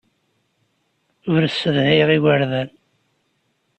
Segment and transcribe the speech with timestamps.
[1.31, 2.69] Ur ssedhayeɣ igerdan.